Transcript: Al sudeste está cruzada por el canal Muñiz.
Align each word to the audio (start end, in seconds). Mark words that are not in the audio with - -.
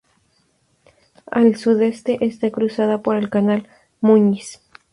Al 1.29 1.57
sudeste 1.57 2.25
está 2.25 2.49
cruzada 2.49 3.03
por 3.03 3.17
el 3.17 3.29
canal 3.29 3.69
Muñiz. 3.99 4.59